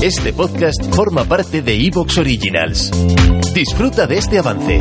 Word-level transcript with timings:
Este 0.00 0.32
podcast 0.32 0.94
forma 0.94 1.24
parte 1.24 1.60
de 1.60 1.74
Evox 1.74 2.18
Originals. 2.18 2.92
Disfruta 3.52 4.06
de 4.06 4.18
este 4.18 4.38
avance. 4.38 4.80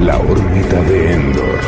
La 0.00 0.18
órbita 0.18 0.82
de 0.84 1.12
Endor. 1.12 1.60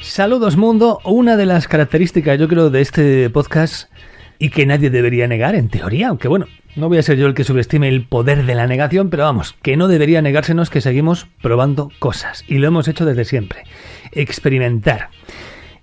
Saludos 0.00 0.56
mundo, 0.56 1.00
una 1.04 1.36
de 1.36 1.44
las 1.44 1.68
características 1.68 2.38
yo 2.38 2.48
creo 2.48 2.70
de 2.70 2.80
este 2.80 3.28
podcast 3.28 3.90
y 4.38 4.48
que 4.48 4.64
nadie 4.64 4.88
debería 4.88 5.28
negar 5.28 5.54
en 5.54 5.68
teoría, 5.68 6.08
aunque 6.08 6.28
bueno, 6.28 6.46
no 6.76 6.88
voy 6.88 6.98
a 6.98 7.02
ser 7.02 7.16
yo 7.16 7.26
el 7.26 7.34
que 7.34 7.44
subestime 7.44 7.88
el 7.88 8.04
poder 8.04 8.46
de 8.46 8.54
la 8.54 8.66
negación, 8.66 9.10
pero 9.10 9.24
vamos, 9.24 9.56
que 9.62 9.76
no 9.76 9.88
debería 9.88 10.22
negársenos 10.22 10.70
que 10.70 10.80
seguimos 10.80 11.26
probando 11.42 11.90
cosas. 11.98 12.44
Y 12.46 12.58
lo 12.58 12.68
hemos 12.68 12.88
hecho 12.88 13.04
desde 13.04 13.24
siempre. 13.24 13.64
Experimentar. 14.12 15.08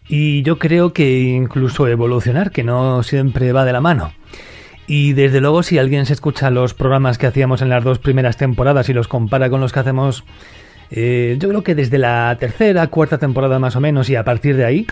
Y 0.07 0.43
yo 0.43 0.57
creo 0.57 0.93
que 0.93 1.19
incluso 1.19 1.87
evolucionar, 1.87 2.51
que 2.51 2.63
no 2.63 3.03
siempre 3.03 3.51
va 3.51 3.65
de 3.65 3.73
la 3.73 3.81
mano. 3.81 4.13
Y 4.87 5.11
desde 5.13 5.41
luego, 5.41 5.63
si 5.63 5.77
alguien 5.77 6.05
se 6.05 6.13
escucha 6.13 6.49
los 6.49 6.73
programas 6.73 7.17
que 7.17 7.27
hacíamos 7.27 7.61
en 7.61 7.69
las 7.69 7.83
dos 7.83 7.99
primeras 7.99 8.37
temporadas 8.37 8.87
y 8.87 8.93
los 8.93 9.09
compara 9.09 9.49
con 9.49 9.59
los 9.59 9.73
que 9.73 9.79
hacemos, 9.81 10.23
eh, 10.91 11.35
yo 11.39 11.49
creo 11.49 11.63
que 11.63 11.75
desde 11.75 11.97
la 11.97 12.35
tercera, 12.39 12.87
cuarta 12.87 13.17
temporada 13.17 13.59
más 13.59 13.75
o 13.75 13.81
menos 13.81 14.09
y 14.09 14.15
a 14.15 14.23
partir 14.23 14.55
de 14.55 14.63
ahí, 14.63 14.87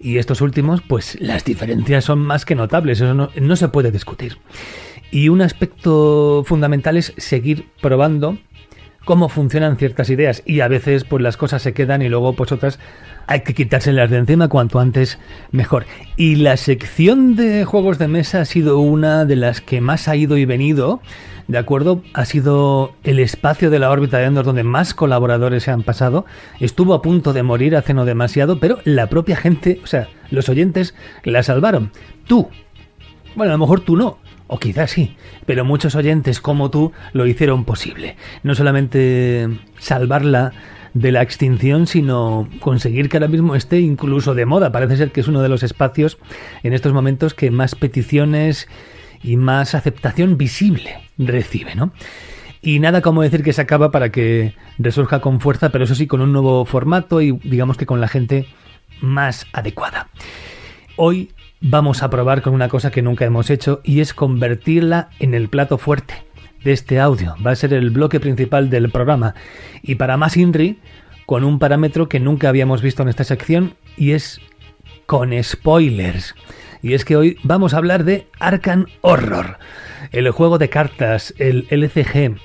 y 0.00 0.18
estos 0.18 0.40
últimos, 0.40 0.82
pues 0.82 1.16
las 1.20 1.44
diferencias 1.44 2.04
son 2.04 2.18
más 2.18 2.44
que 2.44 2.56
notables, 2.56 3.00
eso 3.00 3.14
no, 3.14 3.30
no 3.40 3.56
se 3.56 3.68
puede 3.68 3.92
discutir. 3.92 4.38
Y 5.10 5.28
un 5.28 5.40
aspecto 5.40 6.42
fundamental 6.46 6.96
es 6.96 7.14
seguir 7.16 7.66
probando 7.80 8.38
cómo 9.08 9.30
funcionan 9.30 9.78
ciertas 9.78 10.10
ideas 10.10 10.42
y 10.44 10.60
a 10.60 10.68
veces 10.68 11.04
pues 11.04 11.22
las 11.22 11.38
cosas 11.38 11.62
se 11.62 11.72
quedan 11.72 12.02
y 12.02 12.10
luego 12.10 12.34
pues 12.34 12.52
otras 12.52 12.78
hay 13.26 13.40
que 13.40 13.54
quitárselas 13.54 14.10
de 14.10 14.18
encima 14.18 14.48
cuanto 14.48 14.80
antes 14.80 15.18
mejor. 15.50 15.86
Y 16.16 16.36
la 16.36 16.58
sección 16.58 17.34
de 17.34 17.64
juegos 17.64 17.98
de 17.98 18.06
mesa 18.06 18.42
ha 18.42 18.44
sido 18.44 18.80
una 18.80 19.24
de 19.24 19.36
las 19.36 19.62
que 19.62 19.80
más 19.80 20.08
ha 20.08 20.16
ido 20.16 20.36
y 20.36 20.44
venido, 20.44 21.00
¿de 21.46 21.56
acuerdo? 21.56 22.02
Ha 22.12 22.26
sido 22.26 22.92
el 23.02 23.18
espacio 23.18 23.70
de 23.70 23.78
la 23.78 23.90
órbita 23.90 24.18
de 24.18 24.24
Endor 24.24 24.44
donde 24.44 24.62
más 24.62 24.92
colaboradores 24.92 25.62
se 25.62 25.70
han 25.70 25.84
pasado. 25.84 26.26
Estuvo 26.60 26.92
a 26.92 27.00
punto 27.00 27.32
de 27.32 27.42
morir 27.42 27.76
hace 27.76 27.94
no 27.94 28.04
demasiado, 28.04 28.60
pero 28.60 28.78
la 28.84 29.08
propia 29.08 29.36
gente, 29.36 29.80
o 29.82 29.86
sea, 29.86 30.08
los 30.30 30.50
oyentes 30.50 30.94
la 31.24 31.42
salvaron. 31.42 31.92
Tú, 32.26 32.48
bueno, 33.36 33.52
a 33.52 33.54
lo 33.54 33.58
mejor 33.58 33.80
tú 33.80 33.96
no, 33.96 34.18
o 34.48 34.58
quizás 34.58 34.90
sí, 34.90 35.16
pero 35.46 35.64
muchos 35.64 35.94
oyentes 35.94 36.40
como 36.40 36.70
tú 36.70 36.92
lo 37.12 37.26
hicieron 37.26 37.64
posible. 37.64 38.16
No 38.42 38.54
solamente 38.54 39.48
salvarla 39.78 40.52
de 40.94 41.12
la 41.12 41.22
extinción, 41.22 41.86
sino 41.86 42.48
conseguir 42.60 43.08
que 43.08 43.18
ahora 43.18 43.28
mismo 43.28 43.54
esté 43.54 43.78
incluso 43.80 44.34
de 44.34 44.46
moda. 44.46 44.72
Parece 44.72 44.96
ser 44.96 45.12
que 45.12 45.20
es 45.20 45.28
uno 45.28 45.42
de 45.42 45.48
los 45.48 45.62
espacios 45.62 46.18
en 46.62 46.72
estos 46.72 46.92
momentos 46.92 47.34
que 47.34 47.50
más 47.50 47.74
peticiones 47.74 48.68
y 49.22 49.36
más 49.36 49.74
aceptación 49.74 50.38
visible 50.38 50.96
recibe, 51.18 51.74
¿no? 51.74 51.92
Y 52.60 52.80
nada 52.80 53.02
como 53.02 53.22
decir 53.22 53.44
que 53.44 53.52
se 53.52 53.60
acaba 53.60 53.90
para 53.90 54.10
que 54.10 54.54
resurja 54.78 55.20
con 55.20 55.40
fuerza, 55.40 55.68
pero 55.68 55.84
eso 55.84 55.94
sí, 55.94 56.06
con 56.06 56.20
un 56.20 56.32
nuevo 56.32 56.64
formato 56.64 57.20
y 57.20 57.32
digamos 57.44 57.76
que 57.76 57.86
con 57.86 58.00
la 58.00 58.08
gente 58.08 58.46
más 59.00 59.46
adecuada. 59.52 60.08
Hoy 60.96 61.30
vamos 61.60 62.02
a 62.02 62.10
probar 62.10 62.42
con 62.42 62.54
una 62.54 62.68
cosa 62.68 62.90
que 62.90 63.02
nunca 63.02 63.24
hemos 63.24 63.50
hecho 63.50 63.80
y 63.84 64.00
es 64.00 64.14
convertirla 64.14 65.10
en 65.18 65.34
el 65.34 65.48
plato 65.48 65.78
fuerte 65.78 66.24
de 66.64 66.72
este 66.72 67.00
audio. 67.00 67.34
Va 67.44 67.52
a 67.52 67.56
ser 67.56 67.72
el 67.72 67.90
bloque 67.90 68.20
principal 68.20 68.70
del 68.70 68.90
programa. 68.90 69.34
Y 69.82 69.96
para 69.96 70.16
más 70.16 70.36
INRI, 70.36 70.78
con 71.26 71.44
un 71.44 71.58
parámetro 71.58 72.08
que 72.08 72.20
nunca 72.20 72.48
habíamos 72.48 72.82
visto 72.82 73.02
en 73.02 73.08
esta 73.08 73.24
sección 73.24 73.74
y 73.96 74.12
es 74.12 74.40
con 75.06 75.30
spoilers. 75.42 76.34
Y 76.82 76.94
es 76.94 77.04
que 77.04 77.16
hoy 77.16 77.36
vamos 77.42 77.74
a 77.74 77.78
hablar 77.78 78.04
de 78.04 78.28
Arkham 78.38 78.86
Horror, 79.00 79.58
el 80.12 80.30
juego 80.30 80.58
de 80.58 80.68
cartas, 80.68 81.34
el 81.38 81.66
LCG, 81.70 82.36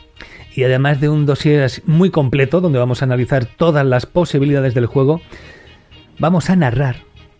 y 0.55 0.63
además 0.63 0.99
de 0.99 1.09
un 1.09 1.25
dossier 1.25 1.69
muy 1.85 2.09
completo 2.09 2.61
donde 2.61 2.79
vamos 2.79 3.01
a 3.01 3.05
analizar 3.05 3.45
todas 3.45 3.85
las 3.85 4.05
posibilidades 4.05 4.73
del 4.73 4.87
juego, 4.87 5.21
vamos 6.19 6.49
a 6.49 6.55
narrar 6.55 6.97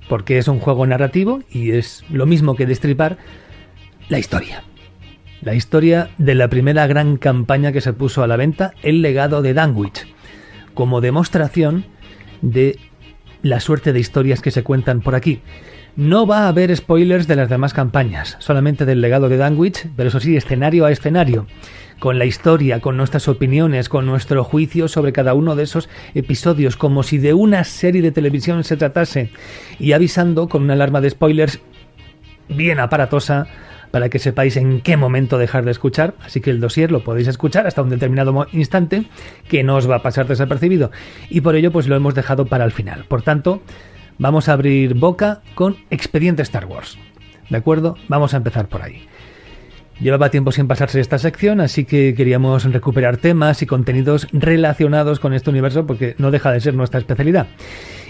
porque 0.08 0.38
es 0.38 0.48
un 0.48 0.60
juego 0.60 0.86
narrativo 0.86 1.42
y 1.52 1.72
es 1.72 2.04
lo 2.10 2.26
mismo 2.26 2.56
que 2.56 2.66
destripar 2.66 3.18
la 4.10 4.20
historia. 4.20 4.64
La 5.42 5.56
historia 5.56 6.10
de 6.18 6.36
la 6.36 6.48
primera 6.48 6.88
gran 6.88 7.18
campaña 7.18 7.72
que 7.72 7.82
se 7.82 7.94
puso 7.94 8.24
a 8.24 8.28
la 8.28 8.38
venta, 8.38 8.74
El 8.82 9.02
legado 9.02 9.42
de 9.42 9.54
Danwich, 9.54 10.08
como 10.74 11.02
demostración 11.02 11.86
de 12.42 12.80
la 13.42 13.60
suerte 13.60 13.92
de 13.94 14.00
historias 14.00 14.42
que 14.42 14.52
se 14.52 14.64
cuentan 14.64 15.02
por 15.02 15.16
aquí. 15.16 15.42
No 15.96 16.26
va 16.26 16.46
a 16.46 16.48
haber 16.48 16.76
spoilers 16.76 17.28
de 17.28 17.36
las 17.36 17.50
demás 17.50 17.76
campañas, 17.76 18.36
solamente 18.40 18.84
del 18.84 19.00
legado 19.00 19.30
de 19.30 19.38
Danwich, 19.38 19.88
pero 19.96 20.10
eso 20.10 20.20
sí, 20.20 20.36
escenario 20.36 20.86
a 20.86 20.92
escenario. 20.92 21.46
Con 22.00 22.18
la 22.18 22.26
historia, 22.26 22.80
con 22.80 22.98
nuestras 22.98 23.28
opiniones, 23.28 23.90
con 23.90 24.08
nuestro 24.08 24.44
juicio 24.44 24.88
sobre 24.88 25.14
cada 25.14 25.36
uno 25.36 25.56
de 25.56 25.64
esos 25.64 25.90
episodios, 26.16 26.78
como 26.78 27.04
si 27.04 27.20
de 27.20 27.36
una 27.36 27.64
serie 27.64 28.02
de 28.02 28.12
televisión 28.12 28.64
se 28.64 28.76
tratase, 28.76 29.30
y 29.78 29.92
avisando 29.92 30.50
con 30.50 30.64
una 30.64 30.74
alarma 30.74 31.00
de 31.00 31.12
spoilers 31.12 31.60
bien 32.50 32.80
aparatosa 32.80 33.46
para 33.92 34.10
que 34.10 34.18
sepáis 34.18 34.58
en 34.58 34.82
qué 34.82 34.98
momento 34.98 35.38
dejar 35.38 35.64
de 35.64 35.70
escuchar, 35.70 36.16
así 36.26 36.42
que 36.42 36.50
el 36.50 36.60
dossier 36.60 36.92
lo 36.92 37.04
podéis 37.04 37.28
escuchar 37.28 37.68
hasta 37.68 37.84
un 37.84 37.92
determinado 37.92 38.48
instante 38.52 39.06
que 39.48 39.62
no 39.62 39.76
os 39.76 39.88
va 39.88 39.98
a 39.98 40.02
pasar 40.02 40.26
desapercibido. 40.26 40.90
Y 41.30 41.42
por 41.42 41.56
ello 41.56 41.72
pues 41.72 41.88
lo 41.88 41.96
hemos 41.96 42.16
dejado 42.16 42.48
para 42.48 42.66
el 42.66 42.72
final. 42.72 43.06
Por 43.08 43.22
tanto, 43.22 43.62
vamos 44.18 44.50
a 44.50 44.54
abrir 44.54 44.94
boca 44.94 45.42
con 45.56 45.78
Expediente 45.90 46.42
Star 46.42 46.66
Wars. 46.66 46.98
¿De 47.50 47.58
acuerdo? 47.58 47.98
Vamos 48.08 48.34
a 48.34 48.38
empezar 48.38 48.68
por 48.68 48.82
ahí. 48.82 49.08
Llevaba 50.00 50.32
tiempo 50.32 50.52
sin 50.52 50.68
pasarse 50.68 51.00
esta 51.00 51.20
sección, 51.20 51.62
así 51.62 51.86
que 51.86 52.14
queríamos 52.16 52.64
recuperar 52.66 53.18
temas 53.18 53.62
y 53.62 53.68
contenidos 53.68 54.28
relacionados 54.32 55.20
con 55.20 55.34
este 55.34 55.50
universo 55.50 55.86
porque 55.86 56.16
no 56.18 56.32
deja 56.32 56.52
de 56.52 56.62
ser 56.62 56.74
nuestra 56.74 57.00
especialidad. 57.00 57.48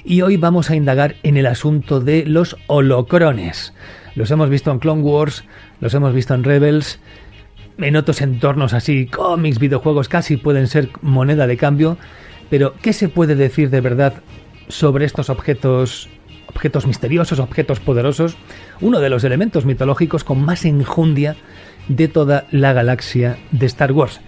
Y 0.06 0.22
hoy 0.22 0.38
vamos 0.38 0.70
a 0.70 0.76
indagar 0.76 1.16
en 1.24 1.38
el 1.38 1.46
asunto 1.46 2.00
de 2.00 2.26
los 2.26 2.58
holocrones. 2.68 3.74
Los 4.16 4.32
hemos 4.32 4.50
visto 4.50 4.72
en 4.72 4.80
Clone 4.80 5.02
Wars, 5.02 5.44
los 5.82 5.94
hemos 5.94 6.14
visto 6.14 6.34
en 6.34 6.44
Rebels, 6.44 7.00
en 7.78 7.96
otros 7.96 8.22
entornos 8.22 8.74
así, 8.74 9.08
cómics, 9.08 9.60
videojuegos 9.60 10.08
casi 10.08 10.38
pueden 10.38 10.68
ser 10.68 10.90
moneda 11.02 11.48
de 11.48 11.58
cambio, 11.58 11.98
pero 12.50 12.76
¿qué 12.82 12.94
se 12.94 13.10
puede 13.10 13.36
decir 13.36 13.70
de 13.70 13.82
verdad 13.82 14.14
sobre 14.68 15.06
estos 15.06 15.30
objetos 15.30 16.10
objetos 16.48 16.86
misteriosos, 16.86 17.40
objetos 17.40 17.80
poderosos, 17.80 18.38
uno 18.80 19.00
de 19.00 19.10
los 19.10 19.24
elementos 19.24 19.66
mitológicos 19.66 20.24
con 20.24 20.44
más 20.44 20.66
enjundia 20.66 21.36
de 21.88 22.08
toda 22.08 22.46
la 22.52 22.74
galaxia 22.74 23.38
de 23.52 23.66
Star 23.66 23.92
Wars. 23.92 24.22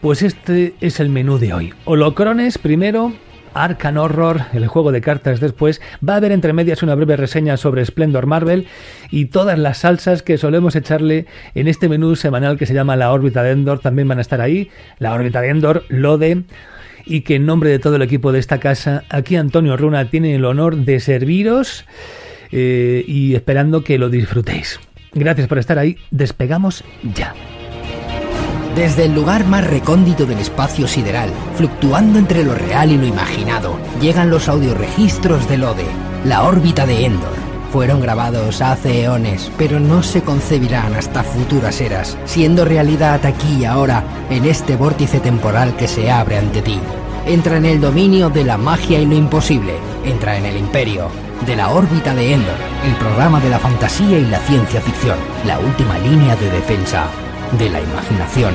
Pues 0.00 0.22
este 0.22 0.74
es 0.80 1.00
el 1.00 1.08
menú 1.08 1.38
de 1.38 1.52
hoy. 1.52 1.74
Holocrones 1.84 2.58
primero, 2.58 3.12
Arcan 3.54 3.96
Horror, 3.96 4.42
el 4.52 4.66
juego 4.66 4.92
de 4.92 5.00
cartas 5.00 5.40
después, 5.40 5.80
va 6.06 6.14
a 6.14 6.16
haber 6.16 6.32
entre 6.32 6.52
medias 6.52 6.82
una 6.82 6.94
breve 6.94 7.16
reseña 7.16 7.56
sobre 7.56 7.84
Splendor 7.84 8.26
Marvel 8.26 8.66
y 9.10 9.26
todas 9.26 9.58
las 9.58 9.78
salsas 9.78 10.22
que 10.22 10.38
solemos 10.38 10.76
echarle 10.76 11.26
en 11.54 11.68
este 11.68 11.88
menú 11.88 12.14
semanal 12.16 12.58
que 12.58 12.66
se 12.66 12.74
llama 12.74 12.96
La 12.96 13.12
órbita 13.12 13.42
de 13.42 13.52
Endor 13.52 13.78
también 13.80 14.08
van 14.08 14.18
a 14.18 14.22
estar 14.22 14.40
ahí. 14.40 14.70
La 14.98 15.12
órbita 15.12 15.40
de 15.40 15.48
Endor, 15.48 15.84
Lode 15.88 16.44
y 17.08 17.22
que 17.22 17.36
en 17.36 17.46
nombre 17.46 17.70
de 17.70 17.78
todo 17.78 17.96
el 17.96 18.02
equipo 18.02 18.32
de 18.32 18.38
esta 18.38 18.58
casa, 18.58 19.04
aquí 19.08 19.36
Antonio 19.36 19.76
Runa 19.76 20.10
tiene 20.10 20.34
el 20.34 20.44
honor 20.44 20.76
de 20.76 21.00
serviros 21.00 21.86
eh, 22.52 23.04
y 23.06 23.34
esperando 23.34 23.82
que 23.82 23.98
lo 23.98 24.10
disfrutéis. 24.10 24.78
Gracias 25.14 25.48
por 25.48 25.58
estar 25.58 25.78
ahí. 25.78 25.96
Despegamos 26.10 26.84
ya. 27.14 27.34
Desde 28.76 29.06
el 29.06 29.14
lugar 29.14 29.44
más 29.44 29.66
recóndito 29.66 30.26
del 30.26 30.38
espacio 30.38 30.86
sideral, 30.86 31.30
fluctuando 31.56 32.18
entre 32.18 32.44
lo 32.44 32.54
real 32.54 32.92
y 32.92 32.98
lo 32.98 33.06
imaginado, 33.06 33.78
llegan 34.00 34.30
los 34.30 34.48
audioregistros 34.48 35.48
del 35.48 35.64
ODE, 35.64 35.86
la 36.24 36.44
órbita 36.44 36.86
de 36.86 37.06
Endor. 37.06 37.48
Fueron 37.72 38.00
grabados 38.00 38.62
hace 38.62 39.02
eones, 39.02 39.50
pero 39.58 39.80
no 39.80 40.02
se 40.02 40.22
concebirán 40.22 40.94
hasta 40.94 41.22
futuras 41.22 41.80
eras, 41.80 42.16
siendo 42.24 42.64
realidad 42.64 43.24
aquí 43.26 43.58
y 43.60 43.64
ahora, 43.64 44.04
en 44.30 44.44
este 44.44 44.76
vórtice 44.76 45.20
temporal 45.20 45.74
que 45.76 45.88
se 45.88 46.10
abre 46.10 46.38
ante 46.38 46.62
ti. 46.62 46.78
Entra 47.28 47.58
en 47.58 47.66
el 47.66 47.78
dominio 47.78 48.30
de 48.30 48.42
la 48.42 48.56
magia 48.56 48.98
y 48.98 49.04
lo 49.04 49.14
imposible, 49.14 49.74
entra 50.02 50.38
en 50.38 50.46
el 50.46 50.56
imperio, 50.56 51.10
de 51.44 51.56
la 51.56 51.68
órbita 51.68 52.14
de 52.14 52.32
Endor, 52.32 52.56
el 52.86 52.94
programa 52.94 53.38
de 53.38 53.50
la 53.50 53.58
fantasía 53.58 54.18
y 54.18 54.24
la 54.24 54.38
ciencia 54.38 54.80
ficción, 54.80 55.18
la 55.44 55.58
última 55.58 55.98
línea 55.98 56.34
de 56.36 56.50
defensa 56.50 57.06
de 57.58 57.68
la 57.68 57.82
imaginación. 57.82 58.54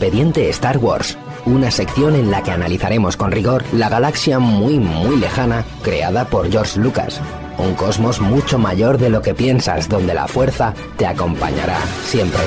Expediente 0.00 0.48
Star 0.48 0.78
Wars, 0.78 1.18
una 1.44 1.70
sección 1.70 2.16
en 2.16 2.30
la 2.30 2.42
que 2.42 2.52
analizaremos 2.52 3.18
con 3.18 3.30
rigor 3.30 3.64
la 3.74 3.90
galaxia 3.90 4.38
muy 4.38 4.78
muy 4.78 5.18
lejana 5.18 5.66
creada 5.82 6.24
por 6.24 6.50
George 6.50 6.80
Lucas, 6.80 7.20
un 7.58 7.74
cosmos 7.74 8.18
mucho 8.18 8.58
mayor 8.58 8.96
de 8.96 9.10
lo 9.10 9.20
que 9.20 9.34
piensas 9.34 9.90
donde 9.90 10.14
la 10.14 10.26
fuerza 10.26 10.72
te 10.96 11.06
acompañará 11.06 11.76
siempre. 12.02 12.40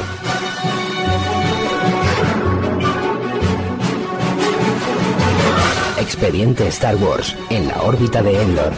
Expediente 6.00 6.68
Star 6.70 6.96
Wars 6.96 7.36
en 7.52 7.68
la 7.68 7.84
órbita 7.84 8.24
de 8.24 8.42
Endor. 8.42 8.74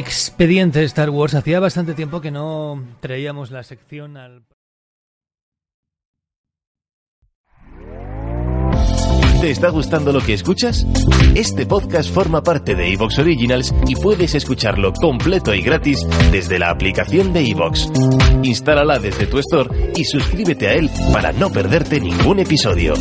Expediente 0.00 0.82
Star 0.84 1.10
Wars. 1.10 1.34
Hacía 1.34 1.60
bastante 1.60 1.92
tiempo 1.92 2.22
que 2.22 2.30
no 2.30 2.82
traíamos 3.00 3.50
la 3.50 3.62
sección 3.62 4.16
al... 4.16 4.44
¿Te 9.42 9.50
está 9.50 9.68
gustando 9.68 10.12
lo 10.12 10.20
que 10.20 10.32
escuchas? 10.34 10.86
Este 11.34 11.66
podcast 11.66 12.12
forma 12.12 12.42
parte 12.42 12.74
de 12.74 12.92
Evox 12.92 13.18
Originals 13.18 13.74
y 13.86 13.94
puedes 13.94 14.34
escucharlo 14.34 14.92
completo 14.92 15.54
y 15.54 15.60
gratis 15.60 15.98
desde 16.32 16.58
la 16.58 16.70
aplicación 16.70 17.34
de 17.34 17.50
Evox. 17.50 17.90
Instálala 18.42 18.98
desde 18.98 19.26
tu 19.26 19.38
store 19.38 19.92
y 19.96 20.04
suscríbete 20.04 20.68
a 20.68 20.74
él 20.74 20.90
para 21.12 21.32
no 21.32 21.50
perderte 21.50 22.00
ningún 22.00 22.38
episodio. 22.38 22.94